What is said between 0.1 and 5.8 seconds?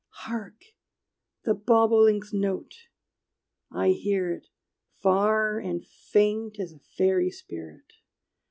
Hark, the bobolink's note! I hear it, Far